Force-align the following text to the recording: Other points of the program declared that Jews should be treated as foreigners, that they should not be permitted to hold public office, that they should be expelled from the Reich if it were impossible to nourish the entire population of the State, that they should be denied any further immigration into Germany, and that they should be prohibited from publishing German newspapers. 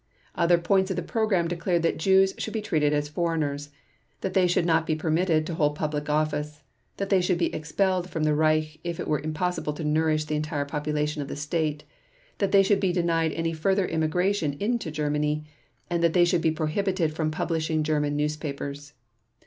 Other 0.33 0.57
points 0.57 0.89
of 0.89 0.95
the 0.95 1.03
program 1.03 1.47
declared 1.47 1.83
that 1.83 1.99
Jews 1.99 2.33
should 2.39 2.55
be 2.55 2.61
treated 2.63 2.91
as 2.91 3.07
foreigners, 3.07 3.69
that 4.21 4.33
they 4.33 4.47
should 4.47 4.65
not 4.65 4.87
be 4.87 4.95
permitted 4.95 5.45
to 5.45 5.53
hold 5.53 5.75
public 5.75 6.09
office, 6.09 6.63
that 6.97 7.09
they 7.11 7.21
should 7.21 7.37
be 7.37 7.53
expelled 7.53 8.09
from 8.09 8.23
the 8.23 8.33
Reich 8.33 8.79
if 8.83 8.99
it 8.99 9.07
were 9.07 9.19
impossible 9.19 9.73
to 9.73 9.83
nourish 9.83 10.25
the 10.25 10.33
entire 10.35 10.65
population 10.65 11.21
of 11.21 11.27
the 11.27 11.35
State, 11.35 11.83
that 12.39 12.51
they 12.51 12.63
should 12.63 12.79
be 12.79 12.91
denied 12.91 13.31
any 13.33 13.53
further 13.53 13.85
immigration 13.85 14.53
into 14.59 14.89
Germany, 14.89 15.45
and 15.87 16.01
that 16.01 16.13
they 16.13 16.25
should 16.25 16.41
be 16.41 16.49
prohibited 16.49 17.13
from 17.13 17.29
publishing 17.29 17.83
German 17.83 18.15
newspapers. 18.17 18.93